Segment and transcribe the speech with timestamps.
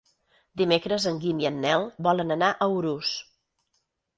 [0.61, 3.13] Dimecres en Guim i en Nel volen anar a Urús.